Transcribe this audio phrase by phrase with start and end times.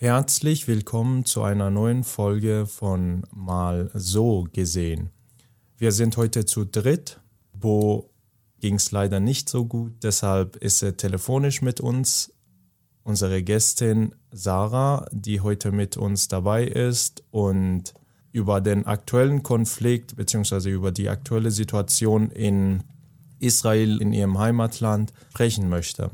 [0.00, 5.10] Herzlich willkommen zu einer neuen Folge von Mal so gesehen.
[5.76, 7.18] Wir sind heute zu dritt.
[7.52, 8.08] Bo
[8.60, 12.32] ging es leider nicht so gut, deshalb ist er telefonisch mit uns.
[13.02, 17.92] Unsere Gästin Sarah, die heute mit uns dabei ist und
[18.30, 20.70] über den aktuellen Konflikt bzw.
[20.70, 22.84] über die aktuelle Situation in
[23.40, 26.12] Israel, in ihrem Heimatland, sprechen möchte.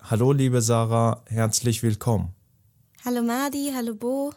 [0.00, 2.34] Hallo liebe Sarah, herzlich willkommen.
[3.04, 4.32] Hallo Madi, hallo Bo.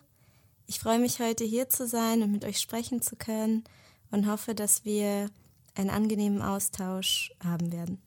[0.68, 3.64] Ich freue mich heute hier zu sein und mit euch sprechen zu können
[4.12, 5.30] und hoffe, dass wir
[5.74, 8.00] einen angenehmen Austausch haben werden.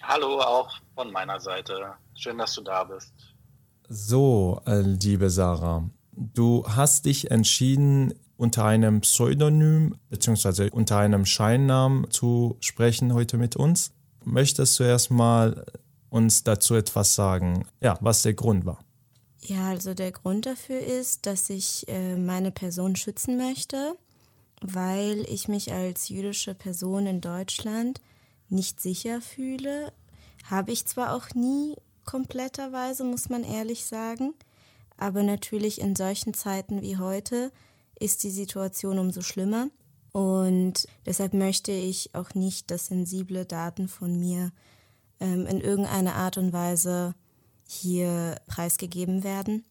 [0.00, 1.94] Hallo auch von meiner Seite.
[2.14, 3.12] Schön, dass du da bist.
[3.88, 10.70] So, äh, liebe Sarah, du hast dich entschieden, unter einem Pseudonym bzw.
[10.70, 13.90] unter einem Scheinnamen zu sprechen heute mit uns.
[14.24, 15.66] Möchtest du erstmal
[16.08, 18.78] uns dazu etwas sagen, ja, was der Grund war?
[19.48, 23.96] Ja, also der Grund dafür ist, dass ich äh, meine Person schützen möchte,
[24.60, 28.02] weil ich mich als jüdische Person in Deutschland
[28.50, 29.94] nicht sicher fühle.
[30.44, 34.34] Habe ich zwar auch nie kompletterweise, muss man ehrlich sagen,
[34.98, 37.50] aber natürlich in solchen Zeiten wie heute
[37.98, 39.68] ist die Situation umso schlimmer.
[40.12, 44.52] Und deshalb möchte ich auch nicht, dass sensible Daten von mir
[45.20, 47.14] ähm, in irgendeiner Art und Weise
[47.68, 49.64] hier preisgegeben werden.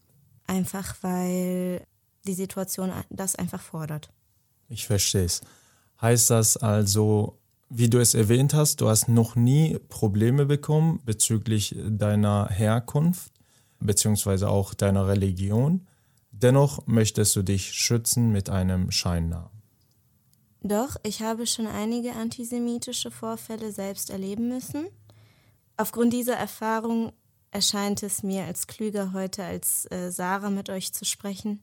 [0.45, 1.85] Einfach weil
[2.25, 4.09] die Situation das einfach fordert.
[4.69, 5.41] Ich verstehe es.
[6.01, 11.75] Heißt das also, wie du es erwähnt hast, du hast noch nie Probleme bekommen bezüglich
[11.89, 13.31] deiner Herkunft
[13.79, 15.87] beziehungsweise auch deiner Religion.
[16.31, 19.49] Dennoch möchtest du dich schützen mit einem Scheinnamen.
[20.61, 24.87] Doch, ich habe schon einige antisemitische Vorfälle selbst erleben müssen.
[25.77, 27.13] Aufgrund dieser Erfahrung
[27.51, 31.61] erscheint es mir als klüger heute als äh, Sarah mit euch zu sprechen.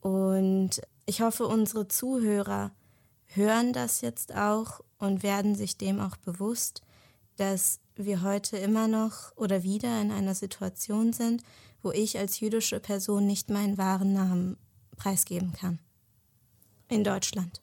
[0.00, 2.72] Und ich hoffe, unsere Zuhörer
[3.26, 6.82] hören das jetzt auch und werden sich dem auch bewusst,
[7.36, 11.42] dass wir heute immer noch oder wieder in einer Situation sind,
[11.82, 14.56] wo ich als jüdische Person nicht meinen wahren Namen
[14.96, 15.78] preisgeben kann.
[16.88, 17.60] In Deutschland.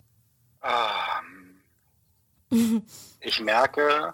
[0.62, 1.62] Ähm,
[3.20, 4.14] ich merke,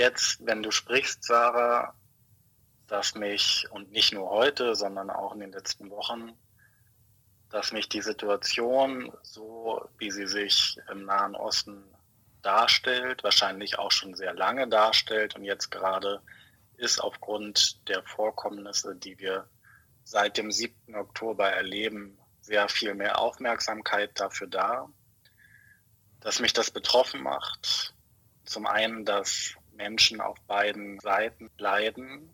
[0.00, 1.94] jetzt, wenn du sprichst, Sarah,
[2.88, 6.32] dass mich, und nicht nur heute, sondern auch in den letzten Wochen,
[7.50, 11.84] dass mich die Situation, so wie sie sich im Nahen Osten
[12.42, 16.22] darstellt, wahrscheinlich auch schon sehr lange darstellt und jetzt gerade
[16.76, 19.48] ist aufgrund der Vorkommnisse, die wir
[20.02, 20.94] seit dem 7.
[20.94, 24.88] Oktober erleben, sehr viel mehr Aufmerksamkeit dafür da,
[26.20, 27.94] dass mich das betroffen macht.
[28.44, 32.28] Zum einen, dass Menschen auf beiden Seiten leiden.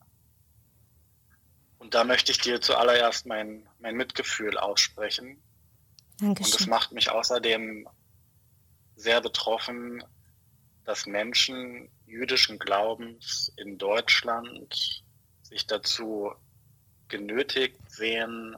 [1.79, 5.41] Und da möchte ich dir zuallererst mein, mein Mitgefühl aussprechen.
[6.19, 6.53] Dankeschön.
[6.53, 7.89] Und es macht mich außerdem
[8.97, 10.03] sehr betroffen,
[10.84, 15.05] dass Menschen jüdischen Glaubens in Deutschland
[15.43, 16.33] sich dazu
[17.07, 18.57] genötigt sehen,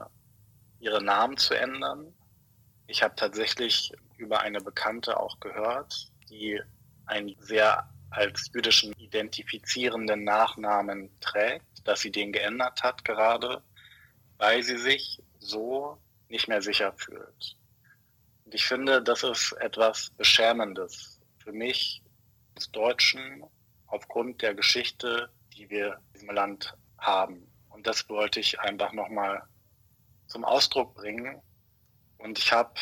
[0.79, 2.11] ihre Namen zu ändern.
[2.87, 6.59] Ich habe tatsächlich über eine Bekannte auch gehört, die
[7.05, 13.63] ein sehr als jüdischen identifizierenden Nachnamen trägt, dass sie den geändert hat gerade,
[14.37, 15.97] weil sie sich so
[16.27, 17.57] nicht mehr sicher fühlt.
[18.45, 22.03] Und ich finde, das ist etwas Beschämendes für mich
[22.55, 23.43] als Deutschen
[23.87, 27.51] aufgrund der Geschichte, die wir in diesem Land haben.
[27.69, 29.43] Und das wollte ich einfach nochmal
[30.27, 31.41] zum Ausdruck bringen.
[32.17, 32.73] Und ich habe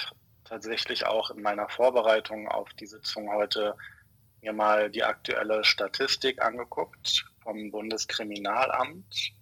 [0.44, 3.76] tatsächlich auch in meiner Vorbereitung auf die Sitzung heute
[4.48, 9.34] mir mal die aktuelle Statistik angeguckt vom Bundeskriminalamt.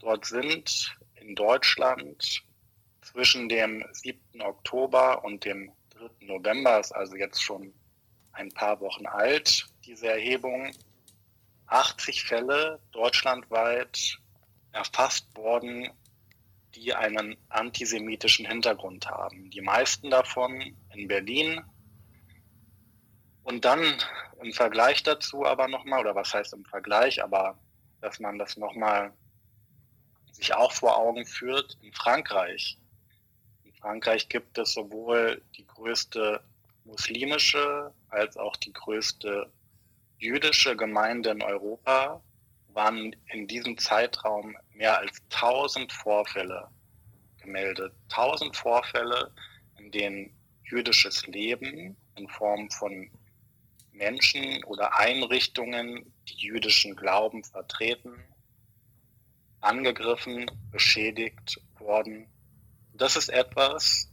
[0.00, 2.42] Dort sind in Deutschland
[3.00, 4.42] zwischen dem 7.
[4.42, 6.26] Oktober und dem 3.
[6.26, 7.72] November, ist also jetzt schon
[8.32, 10.72] ein paar Wochen alt, diese Erhebung,
[11.66, 14.18] 80 Fälle deutschlandweit
[14.72, 15.88] erfasst worden,
[16.74, 19.48] die einen antisemitischen Hintergrund haben.
[19.50, 21.62] Die meisten davon in Berlin,
[23.48, 23.96] und dann
[24.42, 27.58] im Vergleich dazu aber nochmal, oder was heißt im Vergleich, aber
[28.02, 29.10] dass man das nochmal
[30.32, 32.76] sich auch vor Augen führt, in Frankreich.
[33.64, 36.42] In Frankreich gibt es sowohl die größte
[36.84, 39.50] muslimische als auch die größte
[40.18, 42.22] jüdische Gemeinde in Europa,
[42.74, 46.68] waren in diesem Zeitraum mehr als 1000 Vorfälle
[47.40, 47.94] gemeldet.
[48.10, 49.32] 1000 Vorfälle,
[49.78, 53.10] in denen jüdisches Leben in Form von
[53.98, 58.14] Menschen oder Einrichtungen, die jüdischen Glauben vertreten,
[59.60, 62.28] angegriffen, beschädigt worden.
[62.94, 64.10] Das ist etwas,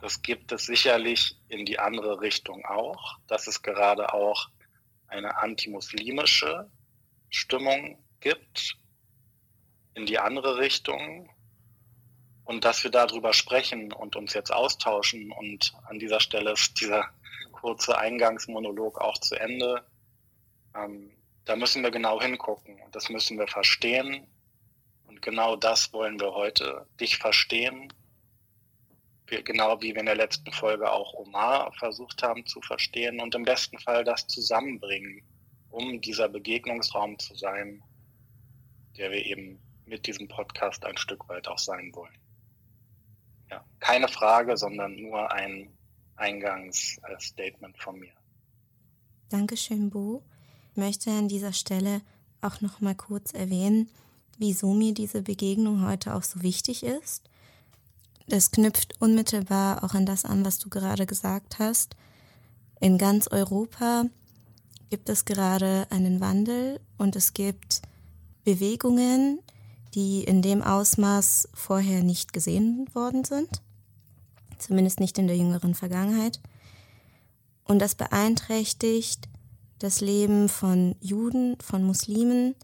[0.00, 4.48] das gibt es sicherlich in die andere Richtung auch, dass es gerade auch
[5.06, 6.70] eine antimuslimische
[7.30, 8.76] Stimmung gibt,
[9.94, 11.30] in die andere Richtung.
[12.44, 15.30] Und dass wir darüber sprechen und uns jetzt austauschen.
[15.32, 17.10] Und an dieser Stelle ist dieser
[17.60, 19.84] kurze Eingangsmonolog auch zu Ende.
[20.74, 21.10] Ähm,
[21.44, 24.26] da müssen wir genau hingucken und das müssen wir verstehen.
[25.06, 27.92] Und genau das wollen wir heute, dich verstehen
[29.28, 33.44] genau wie wir in der letzten Folge auch Omar versucht haben zu verstehen und im
[33.44, 35.22] besten Fall das zusammenbringen,
[35.70, 37.82] um dieser Begegnungsraum zu sein,
[38.96, 42.18] der wir eben mit diesem Podcast ein Stück weit auch sein wollen.
[43.50, 45.77] Ja, keine Frage, sondern nur ein
[46.18, 48.12] Eingangsstatement von mir.
[49.30, 50.22] Dankeschön, Bo.
[50.72, 52.02] Ich möchte an dieser Stelle
[52.40, 53.90] auch noch mal kurz erwähnen,
[54.38, 57.28] wieso mir diese Begegnung heute auch so wichtig ist
[58.28, 61.96] das knüpft unmittelbar auch an das an, was du gerade gesagt hast.
[62.78, 64.04] In ganz Europa
[64.90, 67.80] gibt es gerade einen Wandel und es gibt
[68.44, 69.40] Bewegungen,
[69.94, 73.62] die in dem Ausmaß vorher nicht gesehen worden sind,
[74.58, 76.40] zumindest nicht in der jüngeren Vergangenheit.
[77.64, 79.28] Und das beeinträchtigt
[79.78, 82.54] das Leben von Juden, von Muslimen,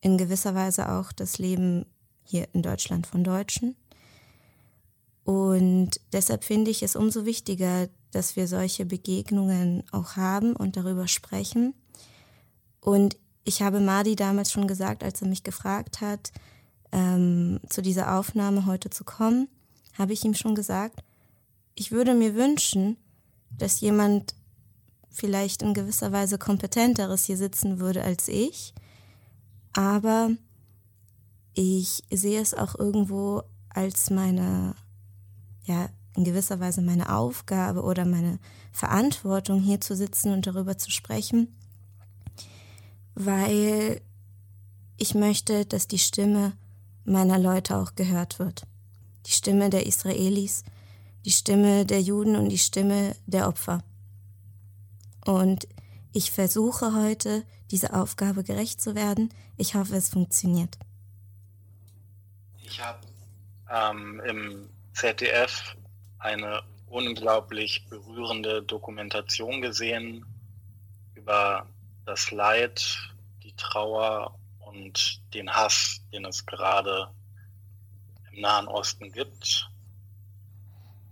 [0.00, 1.86] in gewisser Weise auch das Leben
[2.24, 3.76] hier in Deutschland von Deutschen.
[5.24, 11.08] Und deshalb finde ich es umso wichtiger, dass wir solche Begegnungen auch haben und darüber
[11.08, 11.74] sprechen.
[12.80, 16.32] Und ich habe Madi damals schon gesagt, als er mich gefragt hat,
[16.92, 19.48] ähm, zu dieser Aufnahme heute zu kommen,
[19.96, 21.02] habe ich ihm schon gesagt,
[21.74, 22.96] ich würde mir wünschen,
[23.50, 24.34] dass jemand
[25.10, 28.74] vielleicht in gewisser Weise kompetenteres hier sitzen würde als ich.
[29.72, 30.30] Aber
[31.54, 34.74] ich sehe es auch irgendwo als meine
[35.64, 38.38] ja in gewisser Weise meine Aufgabe oder meine
[38.72, 41.56] Verantwortung, hier zu sitzen und darüber zu sprechen,
[43.14, 44.00] weil
[44.96, 46.52] ich möchte, dass die Stimme
[47.04, 48.62] meiner Leute auch gehört wird.
[49.26, 50.62] Die Stimme der Israelis,
[51.24, 53.82] die Stimme der Juden und die Stimme der Opfer.
[55.24, 55.66] Und
[56.12, 59.32] ich versuche heute, dieser Aufgabe gerecht zu werden.
[59.56, 60.78] Ich hoffe, es funktioniert.
[62.62, 63.00] Ich habe
[63.70, 65.76] ähm, im ZDF
[66.18, 70.24] eine unglaublich berührende Dokumentation gesehen
[71.14, 71.66] über
[72.04, 72.96] das Leid,
[73.42, 77.08] die Trauer und den Hass, den es gerade
[78.30, 79.68] im Nahen Osten gibt.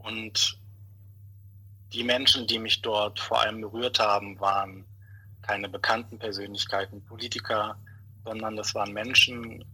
[0.03, 0.59] Und
[1.93, 4.85] die Menschen, die mich dort vor allem berührt haben, waren
[5.43, 7.77] keine bekannten Persönlichkeiten, Politiker,
[8.25, 9.65] sondern das waren Menschen,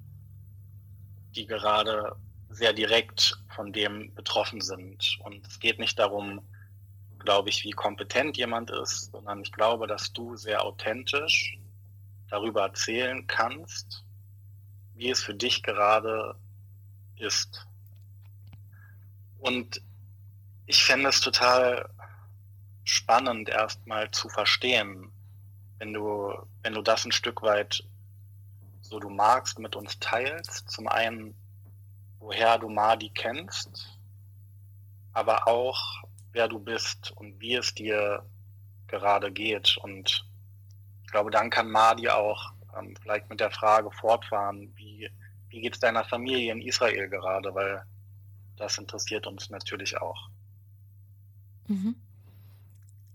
[1.36, 2.16] die gerade
[2.50, 5.18] sehr direkt von dem betroffen sind.
[5.22, 6.40] Und es geht nicht darum,
[7.18, 11.58] glaube ich, wie kompetent jemand ist, sondern ich glaube, dass du sehr authentisch
[12.30, 14.04] darüber erzählen kannst,
[14.94, 16.34] wie es für dich gerade
[17.16, 17.66] ist.
[19.38, 19.80] Und
[20.68, 21.88] ich fände es total
[22.84, 25.10] spannend, erstmal zu verstehen,
[25.78, 27.82] wenn du, wenn du das ein Stück weit
[28.82, 30.70] so du magst mit uns teilst.
[30.70, 31.34] Zum einen,
[32.18, 33.98] woher du Madi kennst,
[35.12, 38.22] aber auch wer du bist und wie es dir
[38.88, 39.78] gerade geht.
[39.78, 40.26] Und
[41.02, 45.10] ich glaube, dann kann Madi auch ähm, vielleicht mit der Frage fortfahren, wie,
[45.48, 47.82] wie geht es deiner Familie in Israel gerade, weil
[48.56, 50.28] das interessiert uns natürlich auch.
[51.68, 51.94] Mhm.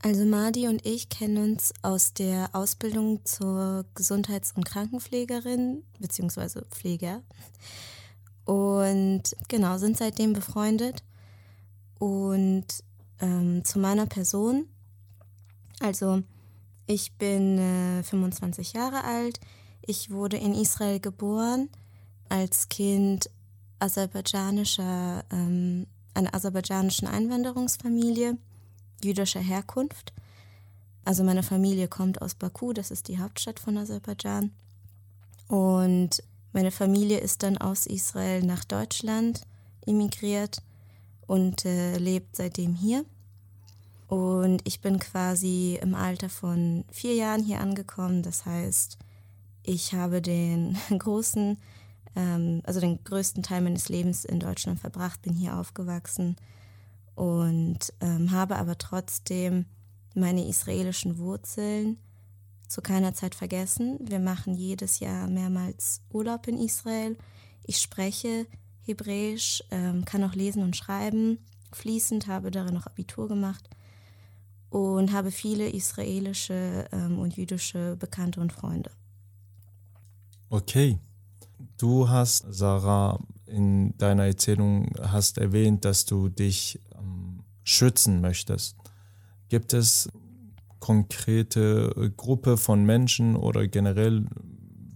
[0.02, 6.62] Also Madi und ich kennen uns aus der Ausbildung zur Gesundheits- und Krankenpflegerin bzw.
[6.70, 7.22] Pfleger.
[8.46, 11.04] Und genau, sind seitdem befreundet.
[12.00, 12.66] Und
[13.20, 14.68] ähm, zu meiner Person,
[15.80, 16.22] also
[16.86, 19.40] ich bin äh, 25 Jahre alt.
[19.82, 21.70] Ich wurde in Israel geboren
[22.28, 23.30] als Kind
[23.80, 28.38] aserbaidschanischer, ähm, einer aserbaidschanischen Einwanderungsfamilie
[29.04, 30.14] jüdischer Herkunft.
[31.06, 34.52] Also meine Familie kommt aus Baku, das ist die Hauptstadt von Aserbaidschan.
[35.48, 39.42] Und meine Familie ist dann aus Israel nach Deutschland
[39.86, 40.62] emigriert
[41.28, 43.06] und äh, lebt seitdem hier.
[44.08, 48.22] Und ich bin quasi im Alter von vier Jahren hier angekommen.
[48.22, 48.98] Das heißt,
[49.64, 51.58] ich habe den großen,
[52.16, 56.36] ähm, also den größten Teil meines Lebens in Deutschland verbracht, bin hier aufgewachsen
[57.16, 59.66] und ähm, habe aber trotzdem
[60.16, 61.98] meine israelischen Wurzeln
[62.68, 64.00] zu keiner Zeit vergessen.
[64.02, 67.18] Wir machen jedes Jahr mehrmals Urlaub in Israel.
[67.66, 68.48] Ich spreche
[68.86, 71.40] Hebräisch, ähm, kann auch lesen und schreiben,
[71.72, 73.70] fließend, habe darin noch Abitur gemacht
[74.70, 78.92] und habe viele israelische ähm, und jüdische Bekannte und Freunde.
[80.50, 81.00] Okay.
[81.78, 88.76] Du hast, Sarah, in deiner Erzählung hast erwähnt, dass du dich ähm, schützen möchtest.
[89.50, 90.10] Gibt es
[90.80, 94.26] konkrete Gruppe von Menschen oder generell,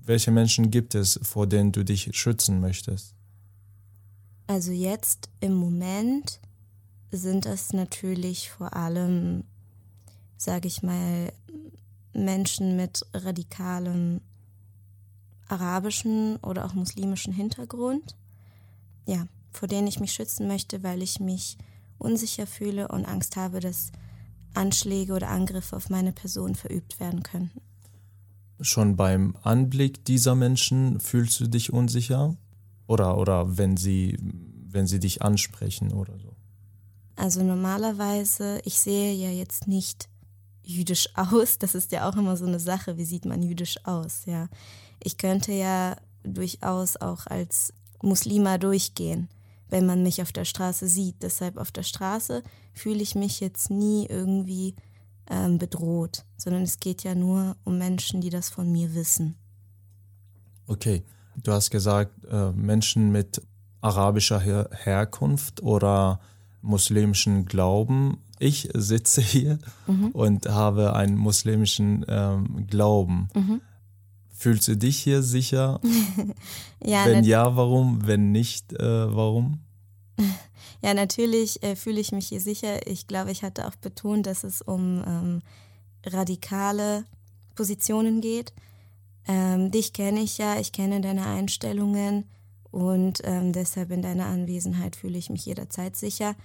[0.03, 3.13] welche Menschen gibt es, vor denen du dich schützen möchtest?
[4.47, 6.39] Also jetzt im Moment
[7.11, 9.43] sind es natürlich vor allem
[10.37, 11.33] sage ich mal,
[12.13, 14.21] Menschen mit radikalem
[15.49, 18.15] arabischen oder auch muslimischen Hintergrund,
[19.05, 21.57] ja, vor denen ich mich schützen möchte, weil ich mich
[21.97, 23.91] unsicher fühle und Angst habe, dass
[24.53, 27.61] Anschläge oder Angriffe auf meine Person verübt werden könnten.
[28.59, 32.35] Schon beim Anblick dieser Menschen fühlst du dich unsicher?
[32.87, 36.33] Oder, oder wenn, sie, wenn sie dich ansprechen oder so?
[37.15, 40.07] Also normalerweise, ich sehe ja jetzt nicht
[40.63, 41.59] jüdisch aus?
[41.59, 42.97] Das ist ja auch immer so eine Sache.
[42.97, 44.25] Wie sieht man jüdisch aus?
[44.25, 44.47] Ja,
[45.03, 49.29] ich könnte ja durchaus auch als Muslima durchgehen,
[49.69, 51.21] wenn man mich auf der Straße sieht.
[51.21, 54.75] Deshalb auf der Straße fühle ich mich jetzt nie irgendwie
[55.29, 59.35] ähm, bedroht, sondern es geht ja nur um Menschen, die das von mir wissen.
[60.67, 61.03] Okay,
[61.43, 63.41] du hast gesagt, äh, Menschen mit
[63.81, 66.19] arabischer Her Herkunft oder
[66.61, 70.09] muslimischen Glauben ich sitze hier mhm.
[70.11, 73.29] und habe einen muslimischen ähm, Glauben.
[73.33, 73.61] Mhm.
[74.37, 75.81] Fühlst du dich hier sicher?
[76.83, 78.05] ja, Wenn ja, warum?
[78.05, 79.59] Wenn nicht, äh, warum?
[80.83, 82.85] Ja, natürlich äh, fühle ich mich hier sicher.
[82.85, 85.41] Ich glaube, ich hatte auch betont, dass es um ähm,
[86.05, 87.03] radikale
[87.55, 88.53] Positionen geht.
[89.27, 92.25] Ähm, dich kenne ich ja, ich kenne deine Einstellungen
[92.69, 96.35] und ähm, deshalb in deiner Anwesenheit fühle ich mich jederzeit sicher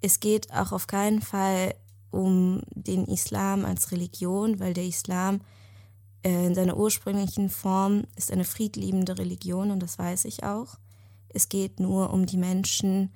[0.00, 1.74] es geht auch auf keinen Fall
[2.10, 5.40] um den Islam als Religion, weil der Islam
[6.26, 10.76] in seiner ursprünglichen Form ist eine friedliebende Religion und das weiß ich auch.
[11.28, 13.12] Es geht nur um die Menschen,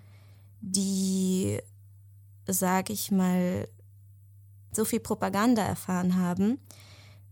[0.61, 1.59] die,
[2.47, 3.69] sage ich mal,
[4.73, 6.59] so viel Propaganda erfahren haben,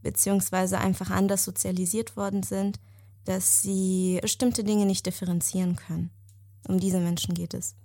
[0.02, 2.80] beziehungsweise einfach anders sozialisiert worden sind,
[3.24, 6.10] dass sie bestimmte Dinge nicht differenzieren können.
[6.66, 7.76] Um diese Menschen geht es.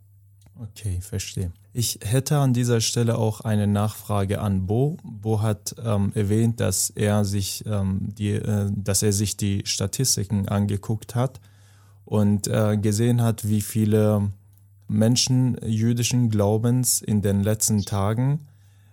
[0.59, 1.51] Okay, verstehe.
[1.73, 4.97] Ich hätte an dieser Stelle auch eine Nachfrage an Bo.
[5.03, 10.47] Bo hat ähm, erwähnt, dass er sich ähm, die, äh, dass er sich die Statistiken
[10.47, 11.41] angeguckt hat
[12.05, 14.31] und äh, gesehen hat, wie viele
[14.87, 18.41] Menschen jüdischen Glaubens in den letzten Tagen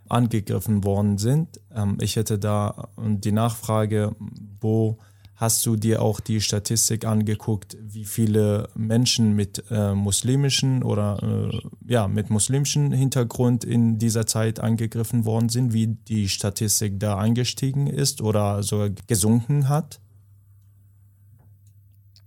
[0.08, 1.60] angegriffen worden sind.
[1.74, 4.98] Ähm, ich hätte da die Nachfrage, Bo,
[5.40, 11.58] Hast du dir auch die Statistik angeguckt, wie viele Menschen mit äh, muslimischen oder äh,
[11.90, 17.86] ja, mit muslimischem Hintergrund in dieser Zeit angegriffen worden sind, wie die Statistik da angestiegen
[17.86, 19.98] ist oder sogar gesunken hat?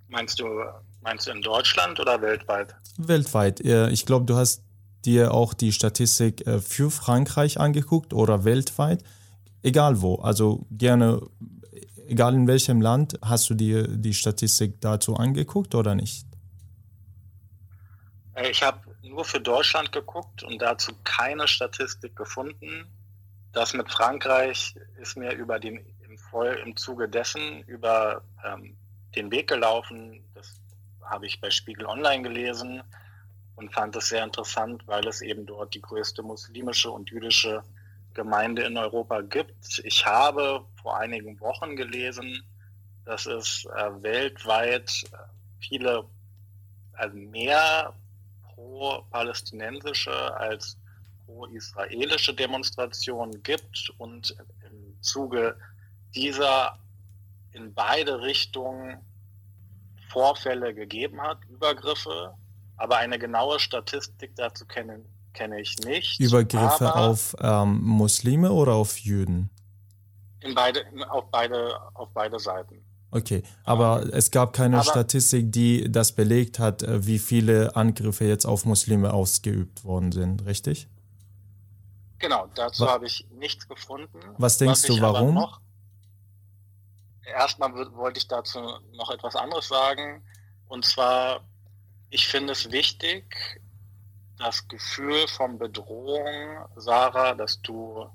[0.07, 0.45] Meinst du,
[1.01, 2.73] meinst du in Deutschland oder weltweit?
[2.97, 3.59] Weltweit.
[3.59, 4.63] Ich glaube, du hast
[5.05, 9.03] dir auch die Statistik äh, für Frankreich angeguckt oder weltweit.
[9.61, 10.15] Egal wo.
[10.15, 11.21] Also gerne
[12.07, 16.25] egal in welchem Land, hast du dir die Statistik dazu angeguckt oder nicht?
[18.35, 22.85] Äh, ich habe nur für Deutschland geguckt und dazu keine Statistik gefunden.
[23.51, 28.75] Das mit Frankreich ist mir über den im, Voll, im Zuge dessen über ähm,
[29.15, 30.23] den Weg gelaufen.
[30.33, 30.59] Das
[31.03, 32.81] habe ich bei Spiegel Online gelesen
[33.55, 37.63] und fand es sehr interessant, weil es eben dort die größte muslimische und jüdische
[38.13, 39.81] Gemeinde in Europa gibt.
[39.83, 42.43] Ich habe vor einigen Wochen gelesen,
[43.05, 45.17] dass es äh, weltweit äh,
[45.59, 46.05] viele,
[46.93, 47.93] also mehr
[48.53, 50.77] pro-palästinensische als
[51.25, 54.35] pro-israelische Demonstrationen gibt und
[54.69, 55.57] im Zuge
[56.15, 56.77] dieser
[57.51, 58.97] in beide Richtungen
[60.09, 62.35] Vorfälle gegeben hat, Übergriffe,
[62.77, 66.19] aber eine genaue Statistik dazu kenne, kenne ich nicht.
[66.19, 69.49] Übergriffe auf ähm, Muslime oder auf Juden?
[70.41, 72.83] In beide, auf, beide, auf beide Seiten.
[73.11, 78.25] Okay, aber es gab keine aber, Statistik, die das belegt hat, äh, wie viele Angriffe
[78.25, 80.87] jetzt auf Muslime ausgeübt worden sind, richtig?
[82.17, 84.17] Genau, dazu habe ich nichts gefunden.
[84.37, 85.35] Was denkst Was du, warum?
[85.35, 85.61] Noch,
[87.23, 88.59] erstmal wollte ich dazu
[88.93, 90.23] noch etwas anderes sagen.
[90.67, 91.41] Und zwar,
[92.09, 93.61] ich finde es wichtig,
[94.43, 98.09] das Gefühl von Bedrohung, Sarah, das du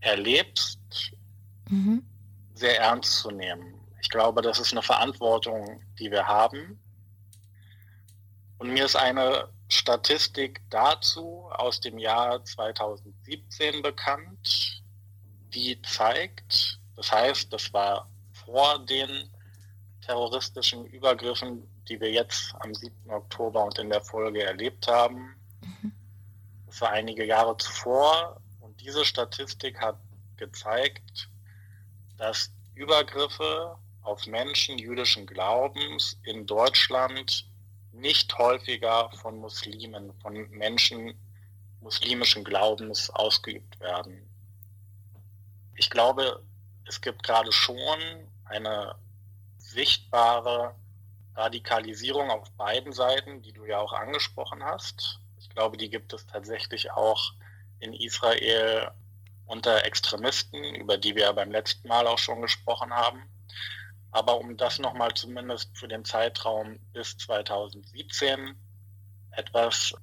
[0.00, 0.78] erlebst,
[1.68, 2.04] mhm.
[2.54, 3.74] sehr ernst zu nehmen.
[4.00, 6.80] Ich glaube, das ist eine Verantwortung, die wir haben.
[8.58, 14.82] Und mir ist eine Statistik dazu aus dem Jahr 2017 bekannt,
[15.52, 19.28] die zeigt, das heißt, das war vor den
[20.02, 23.10] terroristischen Übergriffen, die wir jetzt am 7.
[23.10, 25.35] Oktober und in der Folge erlebt haben.
[25.82, 25.92] Mhm.
[26.66, 29.98] Das war einige Jahre zuvor und diese Statistik hat
[30.36, 31.28] gezeigt,
[32.18, 37.48] dass Übergriffe auf Menschen jüdischen Glaubens in Deutschland
[37.92, 41.14] nicht häufiger von Muslimen, von Menschen
[41.80, 44.28] muslimischen Glaubens ausgeübt werden.
[45.74, 46.42] Ich glaube,
[46.86, 47.98] es gibt gerade schon
[48.44, 48.94] eine
[49.58, 50.74] sichtbare
[51.34, 55.20] Radikalisierung auf beiden Seiten, die du ja auch angesprochen hast.
[55.56, 57.32] Ich glaube, die gibt es tatsächlich auch
[57.80, 58.90] in Israel
[59.46, 63.22] unter Extremisten, über die wir beim letzten Mal auch schon gesprochen haben.
[64.10, 68.54] Aber um das nochmal zumindest für den Zeitraum bis 2017
[69.30, 69.94] etwas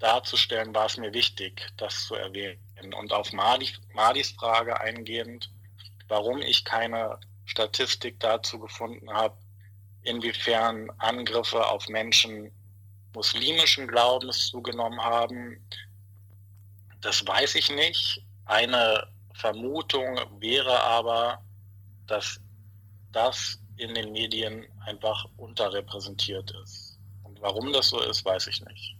[0.00, 2.58] darzustellen, war es mir wichtig, das zu erwähnen.
[2.92, 5.48] Und auf Madis, Madis Frage eingehend,
[6.08, 9.36] warum ich keine Statistik dazu gefunden habe,
[10.02, 12.50] inwiefern Angriffe auf Menschen
[13.14, 15.58] muslimischen Glaubens zugenommen haben,
[17.00, 18.22] das weiß ich nicht.
[18.44, 21.40] Eine Vermutung wäre aber,
[22.06, 22.40] dass
[23.12, 26.98] das in den Medien einfach unterrepräsentiert ist.
[27.22, 28.96] Und warum das so ist, weiß ich nicht.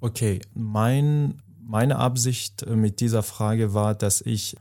[0.00, 4.56] Okay, mein, meine Absicht äh, mit dieser Frage war, dass ich,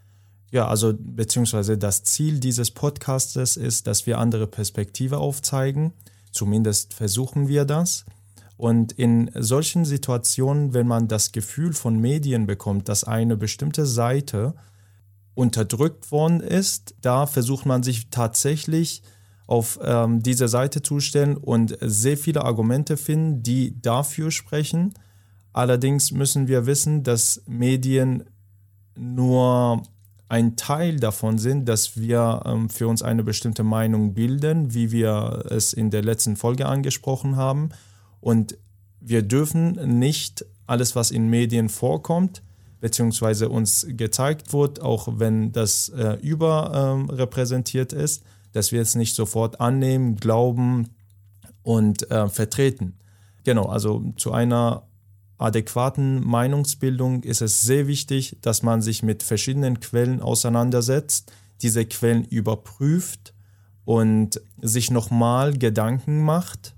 [0.51, 5.93] ja, also beziehungsweise das Ziel dieses Podcastes ist, dass wir andere Perspektive aufzeigen.
[6.31, 8.05] Zumindest versuchen wir das.
[8.57, 14.55] Und in solchen Situationen, wenn man das Gefühl von Medien bekommt, dass eine bestimmte Seite
[15.35, 19.03] unterdrückt worden ist, da versucht man sich tatsächlich
[19.45, 24.93] auf ähm, diese Seite zu stellen und sehr viele Argumente finden, die dafür sprechen.
[25.53, 28.25] Allerdings müssen wir wissen, dass Medien
[28.95, 29.83] nur
[30.27, 35.45] ein Teil davon sind, dass wir ähm, für uns eine bestimmte Meinung bilden, wie wir
[35.49, 37.69] es in der letzten Folge angesprochen haben.
[38.27, 38.57] Und
[38.99, 42.43] wir dürfen nicht alles, was in Medien vorkommt,
[42.81, 49.15] beziehungsweise uns gezeigt wird, auch wenn das äh, überrepräsentiert ähm, ist, dass wir es nicht
[49.15, 50.89] sofort annehmen, glauben
[51.63, 52.97] und äh, vertreten.
[53.45, 54.83] Genau, also zu einer
[55.37, 62.25] adäquaten Meinungsbildung ist es sehr wichtig, dass man sich mit verschiedenen Quellen auseinandersetzt, diese Quellen
[62.25, 63.33] überprüft
[63.85, 66.73] und sich nochmal Gedanken macht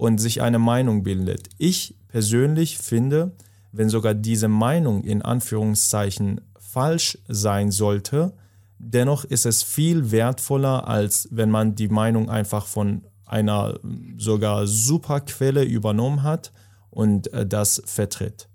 [0.00, 1.50] und sich eine Meinung bildet.
[1.58, 3.32] Ich persönlich finde,
[3.70, 8.32] wenn sogar diese Meinung in Anführungszeichen falsch sein sollte,
[8.78, 13.78] dennoch ist es viel wertvoller, als wenn man die Meinung einfach von einer
[14.16, 16.50] sogar super Quelle übernommen hat
[16.88, 18.48] und äh, das vertritt.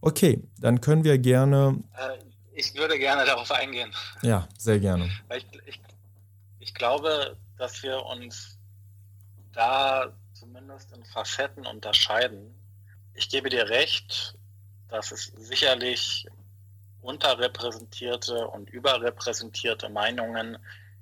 [0.00, 1.78] Okay, dann können wir gerne.
[1.92, 3.92] Äh, ich würde gerne darauf eingehen.
[4.22, 5.10] Ja, sehr gerne.
[5.36, 5.80] Ich, ich,
[6.58, 8.58] ich glaube, dass wir uns
[9.52, 10.10] da
[10.50, 12.52] zumindest in Facetten unterscheiden.
[13.14, 14.36] Ich gebe dir recht,
[14.88, 16.26] dass es sicherlich
[17.02, 20.58] unterrepräsentierte und überrepräsentierte Meinungen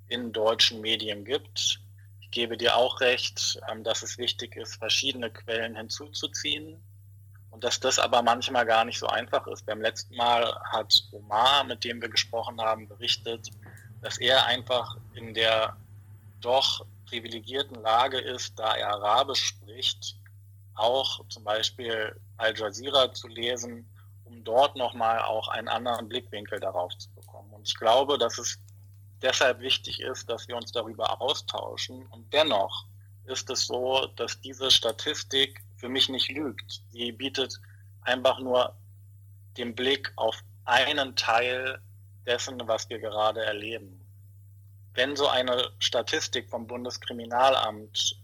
[0.09, 1.81] in deutschen Medien gibt.
[2.21, 6.77] Ich gebe dir auch recht, ähm, dass es wichtig ist, verschiedene Quellen hinzuzuziehen
[7.51, 9.65] und dass das aber manchmal gar nicht so einfach ist.
[9.65, 13.49] Beim letzten Mal hat Omar, mit dem wir gesprochen haben, berichtet,
[14.03, 15.75] dass er einfach in der
[16.43, 20.17] doch privilegierten Lage ist, da er Arabisch spricht,
[20.75, 23.89] auch zum Beispiel Al Jazeera zu lesen,
[24.25, 27.53] um dort nochmal auch einen anderen Blickwinkel darauf zu bekommen.
[27.53, 28.59] Und ich glaube, dass es
[29.23, 32.07] deshalb wichtig ist, dass wir uns darüber austauschen.
[32.07, 32.87] Und dennoch
[33.25, 36.83] ist es so, dass diese Statistik für mich nicht lügt.
[36.91, 37.59] Sie bietet
[38.03, 38.75] einfach nur
[39.57, 41.81] den Blick auf einen Teil
[42.27, 43.98] dessen, was wir gerade erleben
[44.99, 48.21] wenn so eine Statistik vom Bundeskriminalamt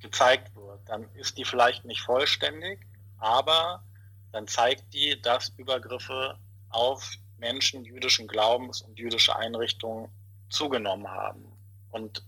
[0.00, 2.80] gezeigt wird, dann ist die vielleicht nicht vollständig,
[3.18, 3.84] aber
[4.32, 6.38] dann zeigt die, dass Übergriffe
[6.70, 10.08] auf Menschen jüdischen Glaubens und jüdische Einrichtungen
[10.48, 11.44] zugenommen haben.
[11.90, 12.24] Und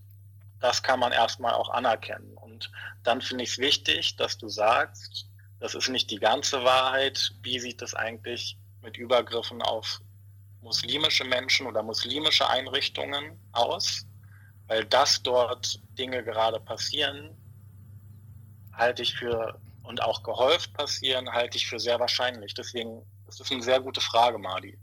[0.60, 2.36] das kann man erstmal auch anerkennen.
[2.36, 2.70] Und
[3.04, 5.26] dann finde ich es wichtig, dass du sagst,
[5.60, 7.32] das ist nicht die ganze Wahrheit.
[7.40, 10.02] Wie sieht es eigentlich mit Übergriffen auf
[10.64, 14.06] muslimische Menschen oder muslimische Einrichtungen aus,
[14.66, 17.30] weil das dort Dinge gerade passieren,
[18.72, 22.54] halte ich für und auch gehäuft passieren, halte ich für sehr wahrscheinlich.
[22.54, 24.78] Deswegen das ist eine sehr gute Frage, Madi.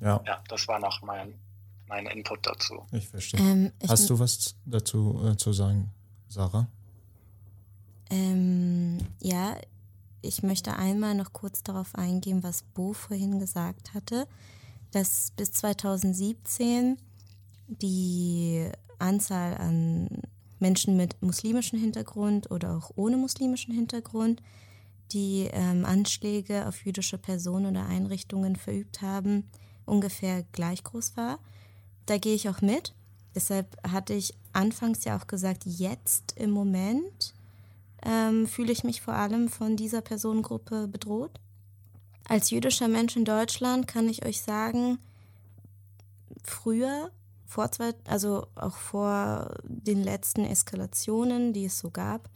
[0.00, 0.20] Ja.
[0.26, 1.38] Ja, das war noch mein,
[1.86, 2.86] mein Input dazu.
[2.92, 3.40] Ich verstehe.
[3.40, 5.90] Ähm, ich Hast du was dazu äh, zu sagen,
[6.28, 6.66] Sarah?
[8.10, 9.56] Ähm, ja,
[10.24, 14.26] ich möchte einmal noch kurz darauf eingehen, was Bo vorhin gesagt hatte,
[14.90, 16.96] dass bis 2017
[17.68, 20.08] die Anzahl an
[20.58, 24.40] Menschen mit muslimischem Hintergrund oder auch ohne muslimischen Hintergrund,
[25.12, 29.48] die ähm, Anschläge auf jüdische Personen oder Einrichtungen verübt haben,
[29.84, 31.38] ungefähr gleich groß war.
[32.06, 32.94] Da gehe ich auch mit.
[33.34, 37.34] Deshalb hatte ich anfangs ja auch gesagt, jetzt im Moment
[38.04, 41.40] ähm, fühle ich mich vor allem von dieser Personengruppe bedroht.
[42.28, 44.98] Als jüdischer Mensch in Deutschland kann ich euch sagen,
[46.42, 47.10] früher,
[47.46, 52.30] vor zwei, also auch vor den letzten Eskalationen, die es so gab,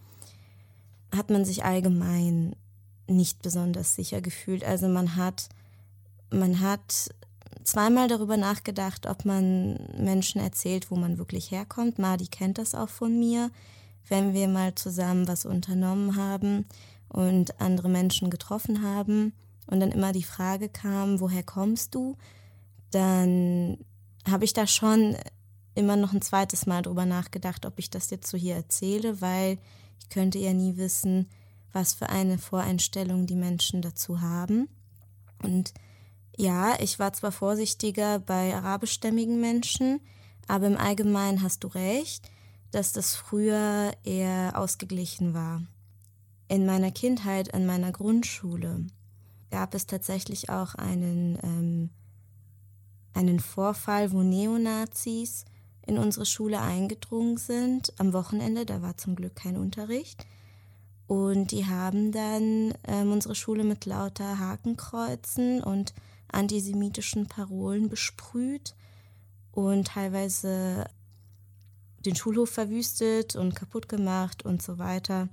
[1.15, 2.55] hat man sich allgemein
[3.07, 4.63] nicht besonders sicher gefühlt.
[4.63, 5.49] Also man hat,
[6.31, 7.11] man hat
[7.65, 11.99] zweimal darüber nachgedacht, ob man Menschen erzählt, wo man wirklich herkommt.
[11.99, 13.51] Madi kennt das auch von mir.
[14.09, 16.67] Wenn wir mal zusammen was unternommen haben
[17.09, 19.33] und andere Menschen getroffen haben
[19.67, 22.17] und dann immer die Frage kam, woher kommst du,
[22.91, 23.79] dann
[24.29, 25.17] habe ich da schon
[25.75, 29.59] immer noch ein zweites Mal drüber nachgedacht, ob ich das jetzt so hier erzähle, weil
[30.01, 31.29] ich könnte ja nie wissen,
[31.73, 34.69] was für eine Voreinstellung die Menschen dazu haben.
[35.43, 35.73] Und
[36.37, 40.01] ja, ich war zwar vorsichtiger bei arabischstämmigen Menschen,
[40.47, 42.31] aber im Allgemeinen hast du recht,
[42.71, 45.63] dass das früher eher ausgeglichen war.
[46.49, 48.87] In meiner Kindheit, in meiner Grundschule,
[49.51, 51.91] gab es tatsächlich auch einen, ähm,
[53.15, 55.45] einen Vorfall, wo Neonazis
[55.87, 58.67] in unsere Schule eingedrungen sind am Wochenende.
[58.67, 60.27] Da war zum Glück kein Unterricht.
[61.07, 65.95] Und die haben dann ähm, unsere Schule mit lauter Hakenkreuzen und
[66.31, 68.75] antisemitischen Parolen besprüht
[69.53, 70.85] und teilweise
[72.05, 75.29] den Schulhof verwüstet und kaputt gemacht und so weiter.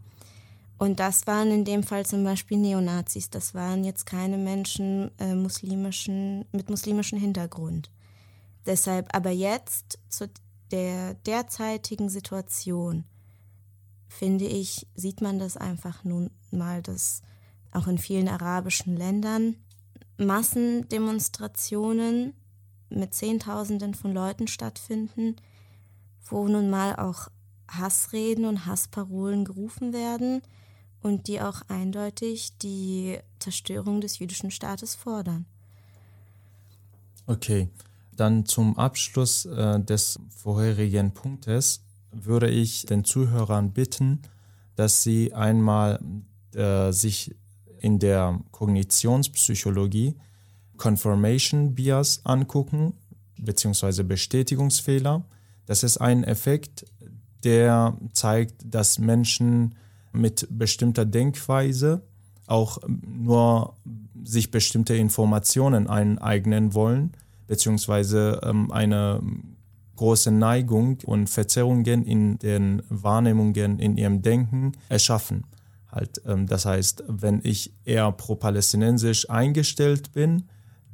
[0.78, 3.30] Und das waren in dem Fall zum Beispiel Neonazis.
[3.30, 7.90] Das waren jetzt keine Menschen äh, muslimischen, mit muslimischem Hintergrund.
[8.66, 10.30] Deshalb aber jetzt zu
[10.72, 13.06] der derzeitigen Situation
[14.08, 17.22] finde ich, sieht man das einfach nun mal, dass
[17.72, 19.56] auch in vielen arabischen Ländern
[20.18, 22.34] Massendemonstrationen
[22.90, 25.36] mit Zehntausenden von Leuten stattfinden,
[26.26, 27.30] wo nun mal auch
[27.68, 30.42] Hassreden und Hassparolen gerufen werden
[31.02, 35.46] und die auch eindeutig die Zerstörung des jüdischen Staates fordern.
[37.28, 37.70] Okay,
[38.16, 44.22] dann zum Abschluss äh, des vorherigen Punktes würde ich den Zuhörern bitten,
[44.76, 46.00] dass sie einmal
[46.54, 47.36] äh, sich
[47.80, 50.16] in der Kognitionspsychologie
[50.78, 52.94] Confirmation Bias angucken,
[53.38, 55.24] beziehungsweise Bestätigungsfehler.
[55.66, 56.86] Das ist ein Effekt,
[57.44, 59.76] der zeigt, dass Menschen
[60.12, 62.02] mit bestimmter Denkweise
[62.48, 63.76] auch nur
[64.24, 67.14] sich bestimmte Informationen eineignen wollen,
[67.48, 69.22] beziehungsweise ähm, eine
[69.96, 75.46] große Neigung und Verzerrungen in den Wahrnehmungen, in ihrem Denken erschaffen.
[75.92, 80.44] Halt, ähm, das heißt, wenn ich eher pro-palästinensisch eingestellt bin,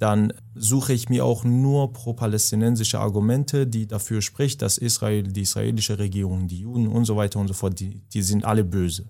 [0.01, 5.99] dann suche ich mir auch nur pro-palästinensische Argumente, die dafür sprechen, dass Israel, die israelische
[5.99, 9.05] Regierung, die Juden und so weiter und so fort, die, die sind alle böse.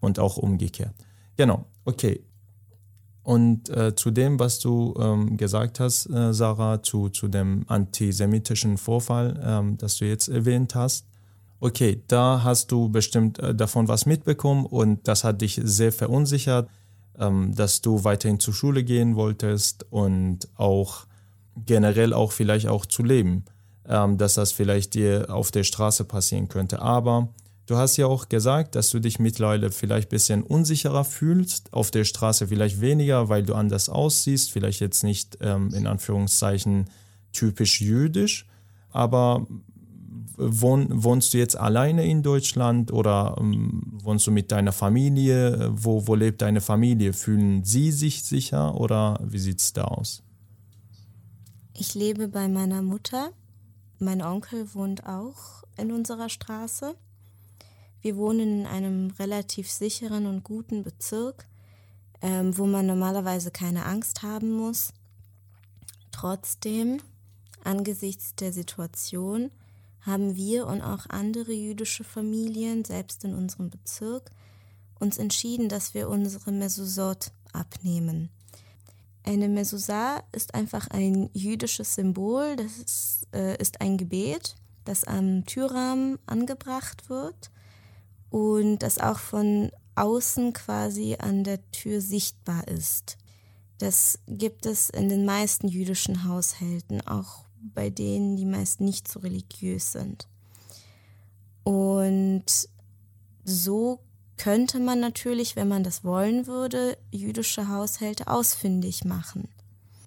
[0.00, 0.94] Und auch umgekehrt.
[1.36, 2.22] Genau, okay.
[3.22, 8.76] Und äh, zu dem, was du ähm, gesagt hast, äh, Sarah, zu, zu dem antisemitischen
[8.76, 11.06] Vorfall, ähm, das du jetzt erwähnt hast,
[11.58, 16.68] okay, da hast du bestimmt äh, davon was mitbekommen und das hat dich sehr verunsichert,
[17.18, 21.06] ähm, dass du weiterhin zur Schule gehen wolltest und auch
[21.66, 23.44] generell auch vielleicht auch zu leben,
[23.86, 26.80] ähm, dass das vielleicht dir auf der Straße passieren könnte.
[26.80, 27.28] Aber
[27.68, 31.90] Du hast ja auch gesagt, dass du dich mittlerweile vielleicht ein bisschen unsicherer fühlst, auf
[31.90, 36.88] der Straße vielleicht weniger, weil du anders aussiehst, vielleicht jetzt nicht ähm, in Anführungszeichen
[37.30, 38.46] typisch jüdisch,
[38.90, 39.46] aber
[40.38, 45.70] wohn, wohnst du jetzt alleine in Deutschland oder ähm, wohnst du mit deiner Familie?
[45.72, 47.12] Wo, wo lebt deine Familie?
[47.12, 50.22] Fühlen sie sich sicher oder wie sieht es da aus?
[51.74, 53.30] Ich lebe bei meiner Mutter.
[53.98, 56.94] Mein Onkel wohnt auch in unserer Straße.
[58.00, 61.46] Wir wohnen in einem relativ sicheren und guten Bezirk,
[62.22, 64.92] ähm, wo man normalerweise keine Angst haben muss.
[66.12, 66.98] Trotzdem,
[67.64, 69.50] angesichts der Situation,
[70.00, 74.30] haben wir und auch andere jüdische Familien, selbst in unserem Bezirk,
[74.98, 78.30] uns entschieden, dass wir unsere Mezuzot abnehmen.
[79.24, 85.44] Eine Mezuzah ist einfach ein jüdisches Symbol, das ist, äh, ist ein Gebet, das am
[85.44, 87.50] Türrahmen angebracht wird
[88.30, 93.18] und das auch von außen quasi an der Tür sichtbar ist.
[93.78, 99.20] Das gibt es in den meisten jüdischen Haushalten, auch bei denen die meist nicht so
[99.20, 100.26] religiös sind.
[101.64, 102.44] Und
[103.44, 104.00] so
[104.36, 109.48] könnte man natürlich, wenn man das wollen würde, jüdische Haushalte ausfindig machen.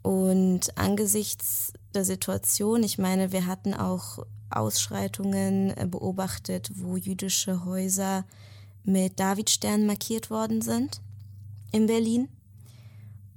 [0.01, 8.25] Und angesichts der Situation, ich meine, wir hatten auch Ausschreitungen äh, beobachtet, wo jüdische Häuser
[8.83, 11.01] mit Davidstern markiert worden sind
[11.71, 12.29] in Berlin.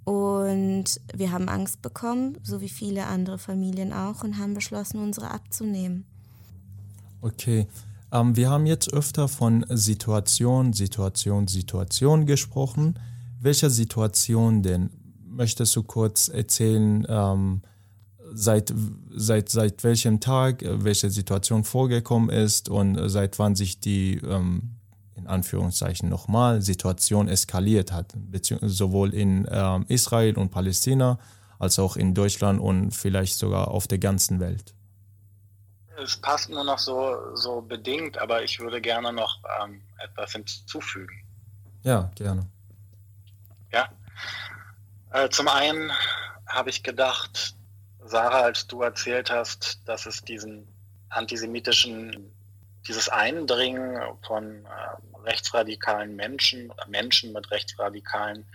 [0.04, 5.30] Und wir haben Angst bekommen, so wie viele andere Familien auch, und haben beschlossen, unsere
[5.30, 6.04] abzunehmen.
[7.22, 7.66] Okay.
[8.12, 12.98] Ähm, wir haben jetzt öfter von Situation, Situation, Situation gesprochen.
[13.40, 14.90] Welcher Situation denn?
[15.26, 17.62] Möchtest du kurz erzählen, ähm,
[18.32, 18.72] seit,
[19.10, 24.20] seit, seit welchem Tag äh, welche Situation vorgekommen ist und äh, seit wann sich die,
[24.24, 24.76] ähm,
[25.16, 28.12] in Anführungszeichen nochmal, Situation eskaliert hat,
[28.62, 31.18] sowohl in ähm, Israel und Palästina
[31.58, 34.74] als auch in Deutschland und vielleicht sogar auf der ganzen Welt?
[36.02, 41.14] Es passt nur noch so, so bedingt, aber ich würde gerne noch ähm, etwas hinzufügen.
[41.82, 42.46] Ja, gerne.
[43.72, 43.88] Ja.
[45.12, 45.92] Äh, zum einen
[46.46, 47.54] habe ich gedacht,
[48.04, 50.66] Sarah, als du erzählt hast, dass es diesen
[51.10, 52.32] antisemitischen,
[52.86, 54.68] dieses Eindringen von äh,
[55.24, 58.46] rechtsradikalen Menschen, Menschen mit rechtsradikalen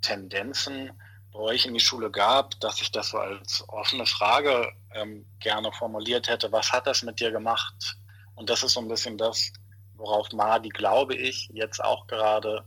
[0.00, 0.92] Tendenzen
[1.32, 5.72] bei euch in die Schule gab, dass ich das so als offene Frage ähm, gerne
[5.72, 6.50] formuliert hätte.
[6.52, 7.96] Was hat das mit dir gemacht?
[8.34, 9.52] Und das ist so ein bisschen das,
[9.94, 12.64] worauf Madi, glaube ich, jetzt auch gerade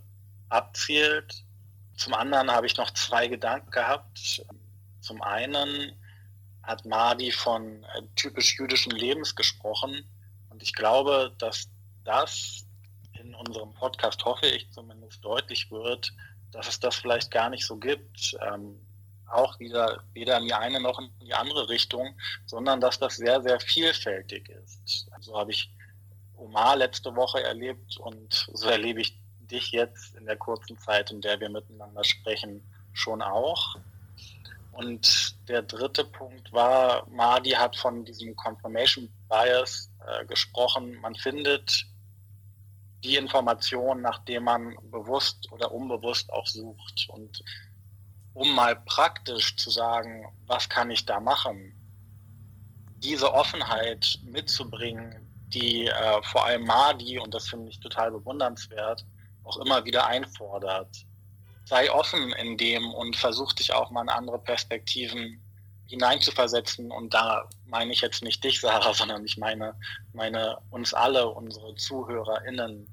[0.50, 1.44] abzielt.
[1.96, 4.46] Zum anderen habe ich noch zwei Gedanken gehabt.
[5.00, 5.94] Zum einen
[6.64, 10.06] hat Madi von äh, typisch jüdischen Lebens gesprochen.
[10.62, 11.68] Ich glaube, dass
[12.04, 12.66] das
[13.14, 16.14] in unserem Podcast, hoffe ich zumindest, deutlich wird,
[16.52, 18.38] dass es das vielleicht gar nicht so gibt.
[18.42, 18.80] Ähm,
[19.28, 23.42] auch wieder weder in die eine noch in die andere Richtung, sondern dass das sehr,
[23.42, 25.08] sehr vielfältig ist.
[25.22, 25.72] So habe ich
[26.36, 31.22] Omar letzte Woche erlebt und so erlebe ich dich jetzt in der kurzen Zeit, in
[31.22, 32.62] der wir miteinander sprechen,
[32.94, 33.78] schon auch.
[34.72, 41.00] Und der dritte Punkt war, Madi hat von diesem Confirmation Bias äh, gesprochen.
[41.02, 41.86] Man findet
[43.04, 47.08] die Information, nach der man bewusst oder unbewusst auch sucht.
[47.10, 47.44] Und
[48.34, 51.74] um mal praktisch zu sagen, was kann ich da machen,
[52.98, 59.04] diese Offenheit mitzubringen, die äh, vor allem Madi, und das finde ich total bewundernswert,
[59.44, 61.06] auch immer wieder einfordert
[61.72, 65.42] sei offen in dem und versuch dich auch mal in andere Perspektiven
[65.92, 66.92] hineinzuversetzen.
[66.92, 69.76] Und da meine ich jetzt nicht dich, Sarah, sondern ich meine,
[70.14, 72.88] meine uns alle, unsere ZuhörerInnen,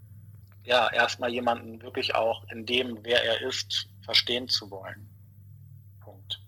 [0.64, 5.08] ja, erstmal jemanden wirklich auch in dem, wer er ist, verstehen zu wollen.
[6.00, 6.40] Punkt.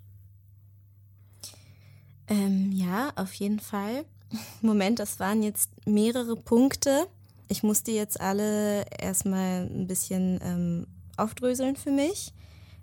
[2.28, 4.04] Ähm, ja, auf jeden Fall.
[4.60, 7.06] Moment, das waren jetzt mehrere Punkte.
[7.48, 10.86] Ich musste jetzt alle erstmal ein bisschen ähm,
[11.16, 12.32] aufdröseln für mich.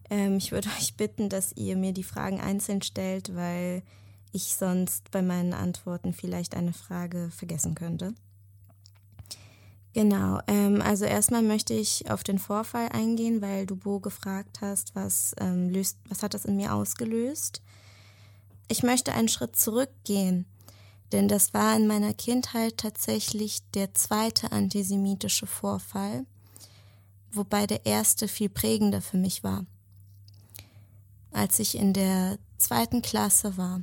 [0.10, 3.84] Ähm, ich würde euch bitten, dass ihr mir die Fragen einzeln stellt, weil
[4.32, 8.14] ich sonst bei meinen Antworten vielleicht eine Frage vergessen könnte.
[9.94, 14.96] Genau, ähm, also erstmal möchte ich auf den Vorfall eingehen, weil du Bo gefragt hast,
[14.96, 17.64] was, ähm, löst, was hat das in mir ausgelöst.
[18.68, 20.46] Ich möchte einen Schritt zurückgehen,
[21.14, 26.26] denn das war in meiner Kindheit tatsächlich der zweite antisemitische Vorfall
[27.32, 29.66] wobei der erste viel prägender für mich war.
[31.32, 33.82] Als ich in der zweiten Klasse war,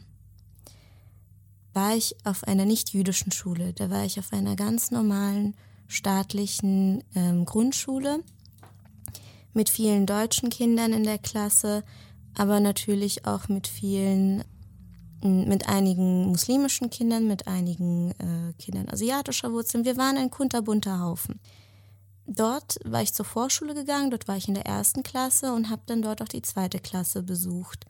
[1.73, 3.73] war ich auf einer nicht-jüdischen Schule.
[3.73, 5.55] Da war ich auf einer ganz normalen
[5.89, 8.21] staatlichen ähm, Grundschule
[9.53, 11.85] mit vielen deutschen Kindern in der Klasse,
[12.37, 14.43] aber natürlich auch mit vielen,
[15.23, 19.85] mit einigen muslimischen Kindern, mit einigen äh, Kindern asiatischer Wurzeln.
[19.85, 21.41] Wir waren ein kunterbunter Haufen
[22.27, 25.83] dort war ich zur Vorschule gegangen, dort war ich in der ersten Klasse und habe
[25.87, 27.85] dann dort auch die zweite Klasse besucht,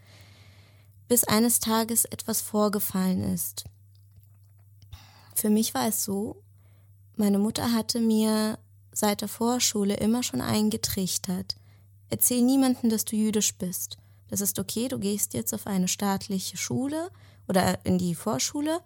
[1.09, 3.65] bis eines Tages etwas vorgefallen ist.
[5.35, 6.43] Für mich war es so,
[7.17, 8.59] meine Mutter hatte mir
[8.93, 11.57] seit der Vorschule immer schon eingetrichtert,
[12.09, 13.99] erzähl niemandem, dass du jüdisch bist.
[14.29, 17.11] Das ist okay, du gehst jetzt auf eine staatliche Schule
[17.49, 18.81] oder in die Vorschule,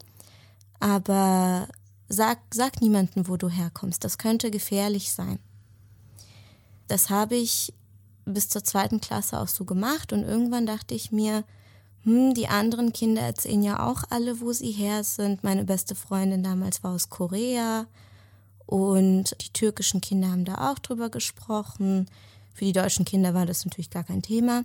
[0.81, 1.69] aber
[2.09, 4.03] Sag, sag niemandem, wo du herkommst.
[4.05, 5.39] Das könnte gefährlich sein.
[6.87, 7.75] Das habe ich
[8.25, 11.45] bis zur zweiten Klasse auch so gemacht und irgendwann dachte ich mir,
[12.05, 15.45] hm, die anderen Kinder erzählen ja auch alle, wo sie her sind.
[15.45, 17.87] Meine beste Freundin damals war aus Korea
[18.67, 22.07] Und die türkischen Kinder haben da auch drüber gesprochen.
[22.55, 24.63] Für die deutschen Kinder war das natürlich gar kein Thema.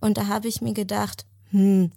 [0.00, 1.92] Und da habe ich mir gedacht, hm,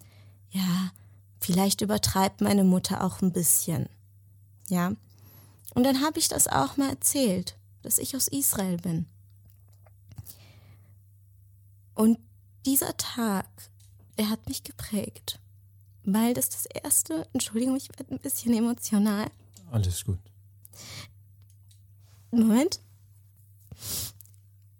[0.50, 0.92] ja,
[1.40, 3.88] vielleicht übertreibt meine Mutter auch ein bisschen.
[4.68, 4.92] Ja.
[5.74, 9.06] Und dann habe ich das auch mal erzählt, dass ich aus Israel bin.
[11.94, 12.18] Und
[12.66, 13.46] dieser Tag,
[14.18, 15.40] der hat mich geprägt,
[16.04, 19.30] weil das das erste, Entschuldigung, ich werde ein bisschen emotional.
[19.70, 20.18] Alles gut.
[22.30, 22.80] Moment.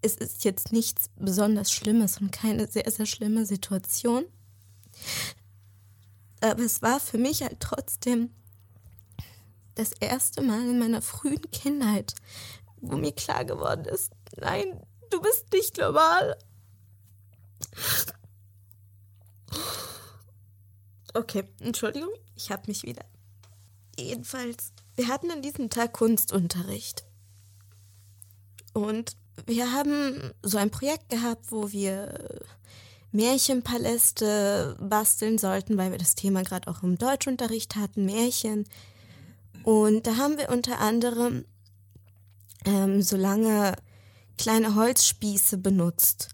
[0.03, 4.25] Es ist jetzt nichts besonders Schlimmes und keine sehr, sehr schlimme Situation.
[6.40, 8.31] Aber es war für mich halt trotzdem
[9.75, 12.15] das erste Mal in meiner frühen Kindheit,
[12.77, 16.37] wo mir klar geworden ist, nein, du bist nicht normal.
[21.15, 23.05] Okay, Entschuldigung, ich habe mich wieder.
[23.97, 27.05] Jedenfalls, wir hatten an diesem Tag Kunstunterricht.
[28.73, 32.45] Und wir haben so ein Projekt gehabt, wo wir
[33.13, 38.65] Märchenpaläste basteln sollten, weil wir das Thema gerade auch im Deutschunterricht hatten, Märchen.
[39.64, 41.46] Und da haben wir unter anderem
[42.66, 43.74] ähm, so lange
[44.37, 46.29] kleine Holzspieße benutzt.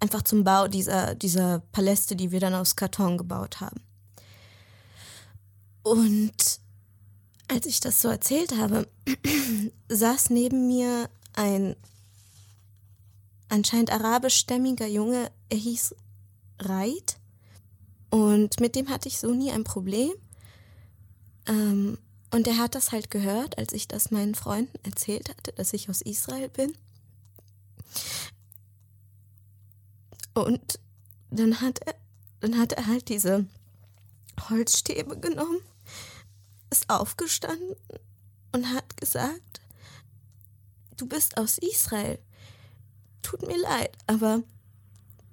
[0.00, 3.80] Einfach zum Bau dieser, dieser Paläste, die wir dann aus Karton gebaut haben.
[5.84, 6.60] Und
[7.48, 8.88] als ich das so erzählt habe,
[9.88, 11.76] saß neben mir ein
[13.48, 15.94] anscheinend arabischstämmiger Junge, er hieß
[16.58, 17.18] Reit.
[18.10, 20.10] Und mit dem hatte ich so nie ein Problem.
[21.46, 21.98] Ähm,
[22.32, 25.90] und er hat das halt gehört, als ich das meinen Freunden erzählt hatte, dass ich
[25.90, 26.74] aus Israel bin.
[30.34, 30.80] Und
[31.30, 31.94] dann hat er,
[32.40, 33.46] dann hat er halt diese
[34.48, 35.60] Holzstäbe genommen,
[36.70, 37.76] ist aufgestanden
[38.52, 39.60] und hat gesagt,
[40.96, 42.18] du bist aus Israel.
[43.20, 44.42] Tut mir leid, aber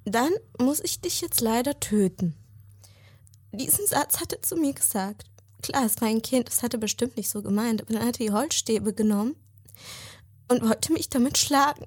[0.03, 2.35] dann muss ich dich jetzt leider töten.
[3.53, 5.29] Diesen Satz hat er zu mir gesagt.
[5.61, 8.27] Klar, es war ein Kind, das hatte bestimmt nicht so gemeint, aber dann hat er
[8.27, 9.35] die Holzstäbe genommen
[10.47, 11.85] und wollte mich damit schlagen.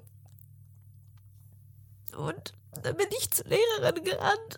[2.15, 4.57] Und dann bin ich zur Lehrerin gerannt.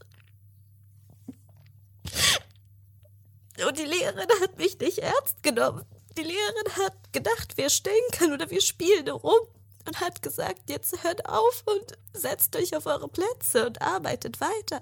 [3.66, 5.86] Und die Lehrerin hat mich nicht ernst genommen.
[6.18, 9.48] Die Lehrerin hat gedacht, wir stinken oder wir spielen rum
[9.88, 14.82] und hat gesagt, jetzt hört auf und setzt euch auf eure Plätze und arbeitet weiter.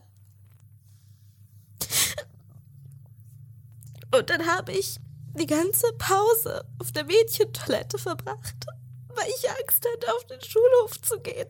[4.13, 4.99] Und dann habe ich
[5.36, 8.67] die ganze Pause auf der Mädchentoilette verbracht,
[9.08, 11.49] weil ich Angst hatte, auf den Schulhof zu gehen.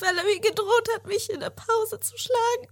[0.00, 2.68] Weil er mir gedroht hat, mich in der Pause zu schlagen.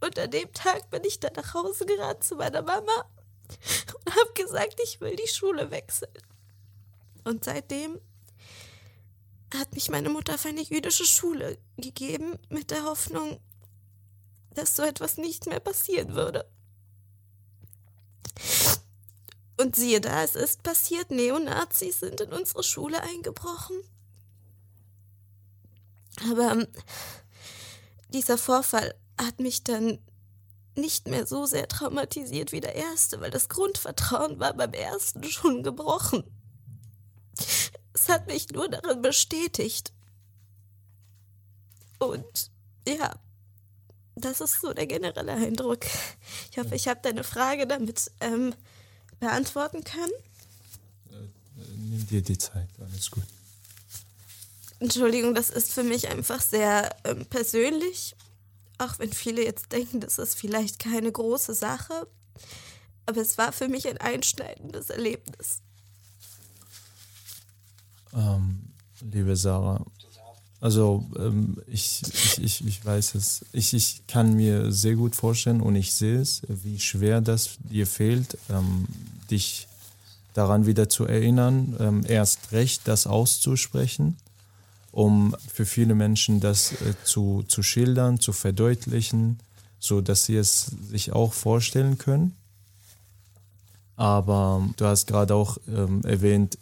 [0.00, 3.10] Und an dem Tag bin ich dann nach Hause gerannt zu meiner Mama
[3.94, 6.12] und habe gesagt, ich will die Schule wechseln.
[7.24, 8.00] Und seitdem
[9.58, 13.40] hat mich meine Mutter auf eine jüdische Schule gegeben, mit der Hoffnung,
[14.54, 16.48] dass so etwas nicht mehr passieren würde.
[19.56, 23.76] Und siehe da, es ist passiert, Neonazis sind in unsere Schule eingebrochen.
[26.30, 26.66] Aber ähm,
[28.12, 29.98] dieser Vorfall hat mich dann
[30.76, 35.62] nicht mehr so sehr traumatisiert wie der erste, weil das Grundvertrauen war beim ersten schon
[35.62, 36.24] gebrochen.
[37.94, 39.92] Es hat mich nur darin bestätigt.
[41.98, 42.50] Und
[42.86, 43.14] ja,
[44.16, 45.86] das ist so der generelle Eindruck.
[46.50, 48.54] Ich hoffe, ich habe deine Frage damit ähm,
[49.18, 50.12] beantworten können.
[51.10, 53.24] Äh, nimm dir die Zeit, alles gut.
[54.80, 58.14] Entschuldigung, das ist für mich einfach sehr ähm, persönlich
[58.78, 62.06] auch wenn viele jetzt denken, das ist vielleicht keine große Sache,
[63.06, 65.60] aber es war für mich ein einschneidendes Erlebnis.
[68.14, 68.60] Ähm,
[69.00, 69.84] liebe Sarah,
[70.60, 73.44] also ähm, ich, ich, ich, ich weiß es.
[73.52, 77.86] Ich, ich kann mir sehr gut vorstellen und ich sehe es, wie schwer das dir
[77.86, 78.86] fehlt, ähm,
[79.30, 79.68] dich
[80.32, 84.16] daran wieder zu erinnern, ähm, erst recht das auszusprechen
[84.94, 89.40] um für viele Menschen das äh, zu, zu schildern, zu verdeutlichen,
[89.80, 92.36] so dass sie es sich auch vorstellen können.
[93.96, 96.58] Aber du hast gerade auch ähm, erwähnt,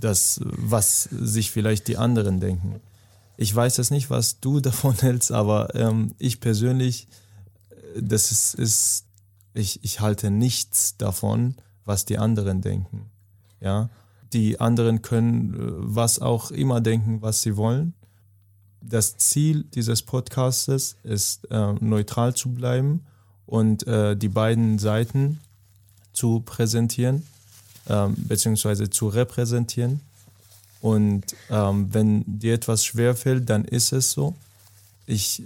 [0.00, 2.80] dass was sich vielleicht die anderen denken.
[3.36, 7.08] Ich weiß jetzt nicht, was du davon hältst, aber ähm, ich persönlich,
[7.70, 9.04] äh, das ist, ist
[9.54, 13.10] ich, ich halte nichts davon, was die anderen denken.
[13.60, 13.90] Ja,
[14.32, 17.94] die anderen können äh, was auch immer denken, was sie wollen.
[18.82, 23.04] Das Ziel dieses Podcastes ist, äh, neutral zu bleiben
[23.44, 25.40] und äh, die beiden Seiten
[26.12, 27.22] zu präsentieren,
[27.88, 30.00] ähm, beziehungsweise zu repräsentieren.
[30.80, 34.34] Und ähm, wenn dir etwas schwerfällt, dann ist es so.
[35.06, 35.42] Ich,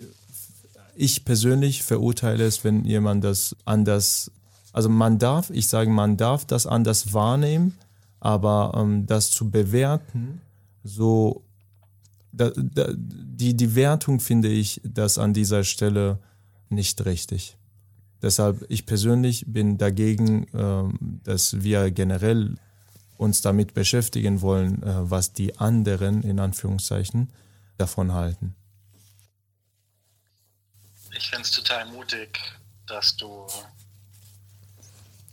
[0.95, 4.31] ich persönlich verurteile es, wenn jemand das anders,
[4.73, 7.77] also man darf, ich sage, man darf das anders wahrnehmen,
[8.21, 10.41] aber ähm, das zu bewerten,
[10.85, 11.43] so
[12.37, 16.19] da, da, die, die Wertung finde ich das an dieser Stelle
[16.69, 17.57] nicht richtig.
[18.25, 22.57] Deshalb, ich persönlich bin dagegen, ähm, dass wir generell
[23.19, 27.31] uns damit beschäftigen wollen, äh, was die anderen in Anführungszeichen
[27.77, 28.57] davon halten.
[31.15, 32.41] Ich finde es total mutig,
[32.87, 33.47] dass du,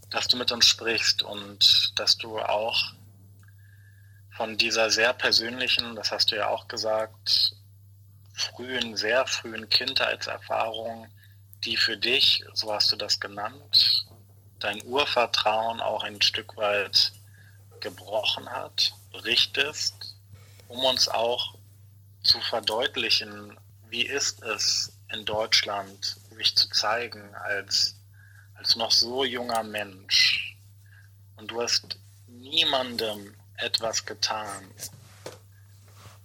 [0.10, 2.94] dass du mit uns sprichst und dass du auch
[4.36, 7.56] von dieser sehr persönlichen, das hast du ja auch gesagt,
[8.34, 11.08] frühen, sehr frühen Kindheitserfahrung,
[11.64, 14.06] die für dich, so hast du das genannt,
[14.60, 17.12] dein Urvertrauen auch ein Stück weit
[17.80, 20.16] gebrochen hat, berichtest,
[20.68, 21.56] um uns auch
[22.24, 23.58] zu verdeutlichen,
[23.90, 27.96] wie ist es in Deutschland, sich zu zeigen als,
[28.56, 30.56] als noch so junger Mensch.
[31.36, 31.98] Und du hast
[32.28, 34.72] niemandem etwas getan.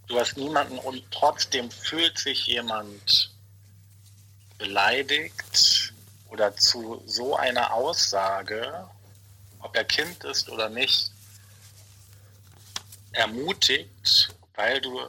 [0.07, 3.36] Du hast niemanden und trotzdem fühlt sich jemand
[4.59, 5.93] beleidigt
[6.29, 8.89] oder zu so einer Aussage,
[9.61, 11.13] ob er Kind ist oder nicht,
[13.13, 15.09] ermutigt, weil du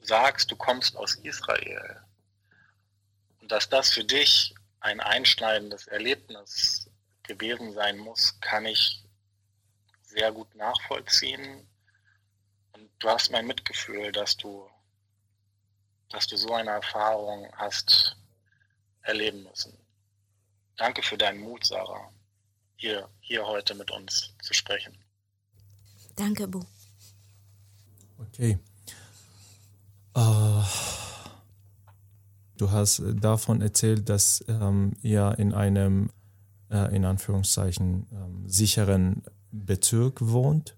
[0.00, 2.02] sagst, du kommst aus Israel.
[3.40, 6.88] Und dass das für dich ein einschneidendes Erlebnis
[7.24, 9.02] gewesen sein muss, kann ich
[10.02, 11.66] sehr gut nachvollziehen.
[12.72, 14.70] Und du hast mein Mitgefühl, dass du,
[16.10, 18.16] dass du so eine Erfahrung hast
[19.02, 19.72] erleben müssen.
[20.76, 22.10] Danke für deinen Mut, Sarah,
[22.76, 24.96] hier, hier heute mit uns zu sprechen.
[26.14, 26.62] Danke, Bu.
[28.18, 28.58] Okay.
[30.16, 30.62] Uh,
[32.56, 36.10] du hast davon erzählt, dass ähm, ihr in einem,
[36.70, 40.76] äh, in Anführungszeichen, ähm, sicheren Bezirk wohnt,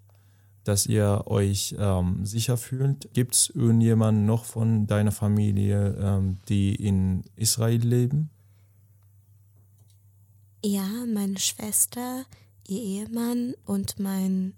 [0.68, 3.08] dass ihr euch ähm, sicher fühlt.
[3.14, 8.28] Gibt es irgendjemanden noch von deiner Familie, ähm, die in Israel leben?
[10.62, 12.26] Ja, meine Schwester,
[12.66, 14.52] ihr Ehemann und mein,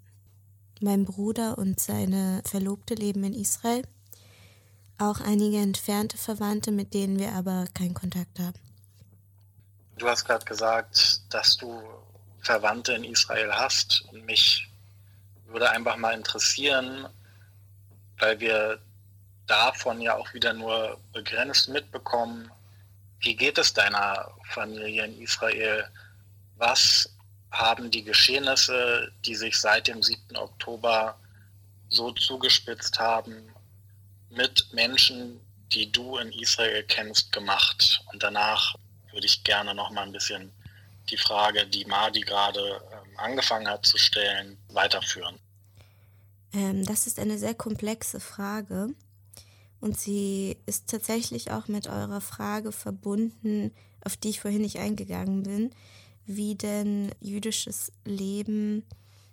[0.81, 3.83] mein Bruder und seine Verlobte leben in Israel.
[4.99, 8.59] Auch einige entfernte Verwandte, mit denen wir aber keinen Kontakt haben.
[9.97, 11.81] Du hast gerade gesagt, dass du
[12.41, 14.05] Verwandte in Israel hast.
[14.11, 14.70] Und mich
[15.51, 17.09] würde einfach mal interessieren,
[18.19, 18.81] weil wir
[19.47, 22.51] davon ja auch wieder nur begrenzt mitbekommen,
[23.21, 25.87] wie geht es deiner Familie in Israel?
[26.57, 27.13] Was
[27.51, 30.37] haben die Geschehnisse, die sich seit dem 7.
[30.37, 31.19] Oktober
[31.89, 33.53] so zugespitzt haben,
[34.31, 35.41] mit Menschen,
[35.73, 38.03] die du in Israel kennst, gemacht?
[38.13, 38.75] Und danach
[39.13, 40.53] würde ich gerne noch mal ein bisschen
[41.11, 42.81] die Frage, die Madi gerade
[43.17, 45.39] angefangen hat zu stellen, weiterführen?
[46.53, 48.89] Ähm, das ist eine sehr komplexe Frage
[49.81, 53.73] und sie ist tatsächlich auch mit eurer Frage verbunden,
[54.05, 55.71] auf die ich vorhin nicht eingegangen bin,
[56.27, 58.85] wie denn jüdisches Leben,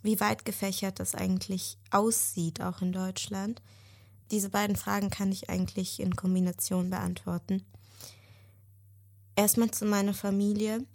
[0.04, 3.62] wie weit gefächert das eigentlich aussieht, auch in Deutschland.
[4.32, 7.66] Diese beiden Fragen kann ich eigentlich in Kombination beantworten.
[9.36, 10.86] Erstmal zu meiner Familie.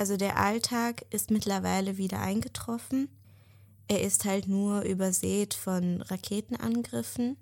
[0.00, 3.10] Also der Alltag ist mittlerweile wieder eingetroffen.
[3.86, 7.36] Er ist halt nur übersät von Raketenangriffen.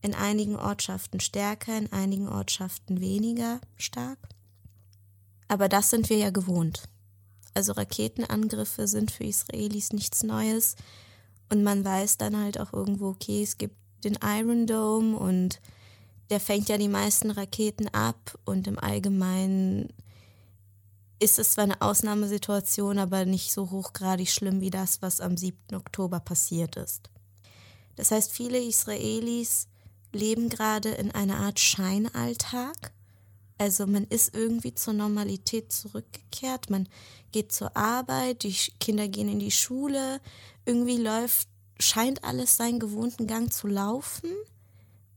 [0.00, 4.16] In einigen Ortschaften stärker, in einigen Ortschaften weniger stark.
[5.46, 6.84] Aber das sind wir ja gewohnt.
[7.52, 10.76] Also Raketenangriffe sind für Israelis nichts Neues.
[11.50, 15.60] Und man weiß dann halt auch irgendwo, okay, es gibt den Iron Dome und
[16.30, 19.92] der fängt ja die meisten Raketen ab und im Allgemeinen
[21.18, 25.74] ist es zwar eine Ausnahmesituation, aber nicht so hochgradig schlimm wie das, was am 7.
[25.74, 27.10] Oktober passiert ist.
[27.96, 29.68] Das heißt, viele Israelis
[30.12, 32.92] leben gerade in einer Art Scheinalltag.
[33.58, 36.88] Also man ist irgendwie zur Normalität zurückgekehrt, man
[37.30, 40.20] geht zur Arbeit, die Kinder gehen in die Schule,
[40.64, 41.48] irgendwie läuft,
[41.78, 44.30] scheint alles seinen gewohnten Gang zu laufen,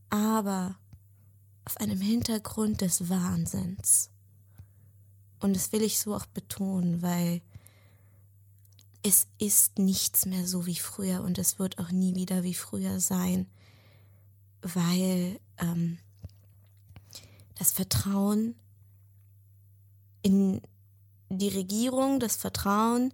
[0.10, 0.78] aber
[1.66, 4.10] auf einem Hintergrund des Wahnsinns.
[5.40, 7.42] Und das will ich so auch betonen, weil
[9.04, 13.00] es ist nichts mehr so wie früher und es wird auch nie wieder wie früher
[13.00, 13.48] sein,
[14.62, 15.98] weil ähm,
[17.56, 18.56] das Vertrauen
[20.22, 20.62] in
[21.30, 23.14] die Regierung, das Vertrauen,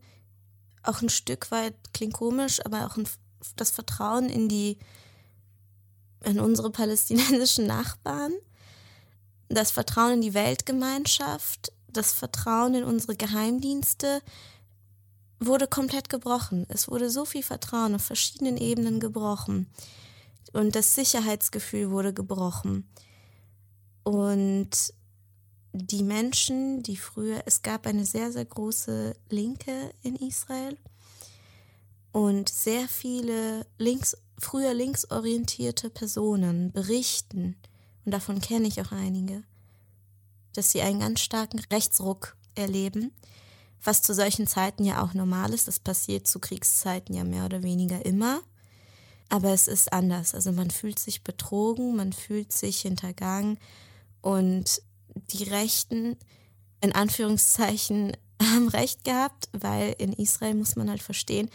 [0.84, 3.08] auch ein Stück weit, klingt komisch, aber auch ein,
[3.56, 4.78] das Vertrauen in die,
[6.24, 8.34] in unsere palästinensischen Nachbarn,
[9.50, 14.22] das Vertrauen in die Weltgemeinschaft, das Vertrauen in unsere Geheimdienste
[15.40, 16.66] wurde komplett gebrochen.
[16.70, 19.68] Es wurde so viel Vertrauen auf verschiedenen Ebenen gebrochen.
[20.54, 22.88] Und das Sicherheitsgefühl wurde gebrochen.
[24.04, 24.70] Und
[25.74, 30.78] die Menschen, die früher, es gab eine sehr, sehr große Linke in Israel
[32.12, 37.56] und sehr viele links, früher linksorientierte Personen berichten,
[38.06, 39.44] und davon kenne ich auch einige,
[40.54, 43.12] dass sie einen ganz starken Rechtsruck erleben,
[43.84, 45.68] was zu solchen Zeiten ja auch normal ist.
[45.68, 48.42] Das passiert zu Kriegszeiten ja mehr oder weniger immer.
[49.30, 50.36] Aber es ist anders.
[50.36, 53.58] Also man fühlt sich betrogen, man fühlt sich hintergangen
[54.22, 54.82] und
[55.16, 56.18] die Rechten
[56.82, 61.50] in Anführungszeichen haben recht gehabt, weil in Israel muss man halt verstehen,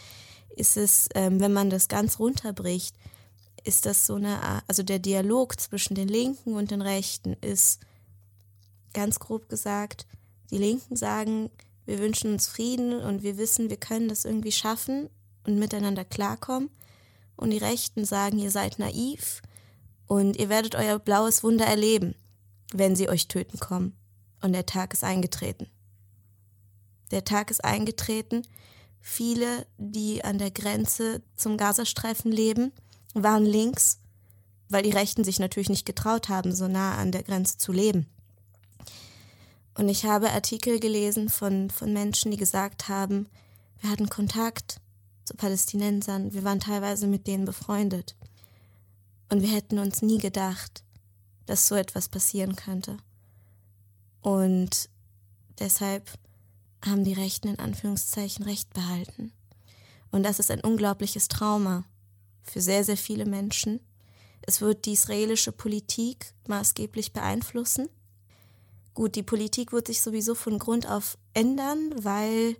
[0.55, 2.95] ist es, ähm, wenn man das ganz runterbricht,
[3.63, 7.79] ist das so eine, also der Dialog zwischen den Linken und den Rechten ist
[8.93, 10.05] ganz grob gesagt,
[10.51, 11.49] die Linken sagen,
[11.85, 15.09] wir wünschen uns Frieden und wir wissen, wir können das irgendwie schaffen
[15.45, 16.69] und miteinander klarkommen.
[17.35, 19.41] Und die Rechten sagen, ihr seid naiv
[20.07, 22.15] und ihr werdet euer blaues Wunder erleben
[22.73, 23.95] wenn sie euch töten kommen.
[24.41, 25.67] Und der Tag ist eingetreten.
[27.11, 28.43] Der Tag ist eingetreten.
[29.01, 32.71] Viele, die an der Grenze zum Gazastreifen leben,
[33.13, 33.99] waren links,
[34.69, 38.07] weil die Rechten sich natürlich nicht getraut haben, so nah an der Grenze zu leben.
[39.75, 43.27] Und ich habe Artikel gelesen von, von Menschen, die gesagt haben,
[43.79, 44.81] wir hatten Kontakt
[45.25, 48.15] zu Palästinensern, wir waren teilweise mit denen befreundet.
[49.29, 50.83] Und wir hätten uns nie gedacht,
[51.45, 52.97] dass so etwas passieren könnte.
[54.21, 54.89] Und
[55.59, 56.09] deshalb
[56.83, 59.31] haben die Rechten in Anführungszeichen Recht behalten.
[60.11, 61.85] Und das ist ein unglaubliches Trauma
[62.43, 63.79] für sehr, sehr viele Menschen.
[64.41, 67.87] Es wird die israelische Politik maßgeblich beeinflussen.
[68.99, 72.57] Gut, die Politik wird sich sowieso von Grund auf ändern, weil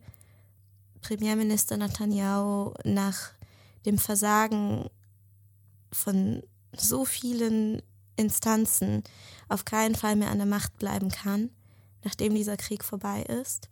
[1.02, 3.32] Premierminister Netanyahu nach
[3.86, 4.90] dem Versagen
[5.92, 7.82] von so vielen
[8.16, 9.04] Instanzen
[9.50, 11.50] auf keinen Fall mehr an der Macht bleiben kann,
[12.06, 13.68] nachdem dieser Krieg vorbei ist.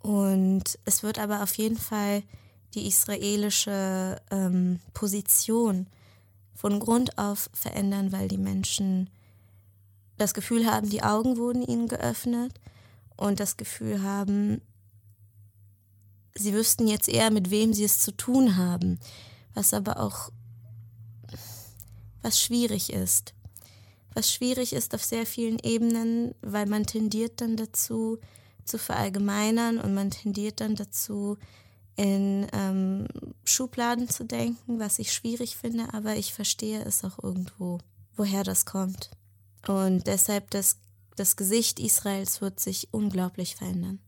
[0.00, 2.22] Und es wird aber auf jeden Fall
[2.74, 5.86] die israelische ähm, Position
[6.54, 9.08] von Grund auf verändern, weil die Menschen
[10.16, 12.60] das Gefühl haben, die Augen wurden ihnen geöffnet
[13.16, 14.60] und das Gefühl haben,
[16.34, 18.98] sie wüssten jetzt eher, mit wem sie es zu tun haben,
[19.54, 20.30] was aber auch
[22.22, 23.34] was schwierig ist.
[24.14, 28.18] Was schwierig ist auf sehr vielen Ebenen, weil man tendiert dann dazu,
[28.64, 31.36] zu verallgemeinern und man tendiert dann dazu,
[31.96, 33.06] in ähm,
[33.44, 37.78] Schubladen zu denken, was ich schwierig finde, aber ich verstehe es auch irgendwo,
[38.16, 39.10] woher das kommt.
[39.68, 40.78] Und deshalb das,
[41.16, 44.00] das Gesicht Israels wird sich unglaublich verändern.